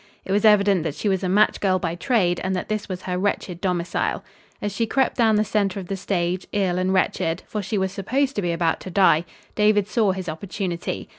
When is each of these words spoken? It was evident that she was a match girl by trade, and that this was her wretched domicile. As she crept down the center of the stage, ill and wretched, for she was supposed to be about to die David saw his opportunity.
It 0.25 0.31
was 0.31 0.45
evident 0.45 0.81
that 0.81 0.95
she 0.95 1.07
was 1.07 1.23
a 1.23 1.29
match 1.29 1.59
girl 1.61 1.77
by 1.77 1.93
trade, 1.93 2.39
and 2.43 2.55
that 2.55 2.69
this 2.69 2.89
was 2.89 3.03
her 3.03 3.19
wretched 3.19 3.61
domicile. 3.61 4.23
As 4.59 4.71
she 4.71 4.87
crept 4.87 5.15
down 5.15 5.35
the 5.35 5.45
center 5.45 5.79
of 5.79 5.89
the 5.89 5.95
stage, 5.95 6.47
ill 6.53 6.79
and 6.79 6.91
wretched, 6.91 7.43
for 7.45 7.61
she 7.61 7.77
was 7.77 7.91
supposed 7.91 8.35
to 8.37 8.41
be 8.41 8.51
about 8.51 8.79
to 8.79 8.89
die 8.89 9.25
David 9.53 9.87
saw 9.87 10.11
his 10.11 10.27
opportunity. 10.27 11.07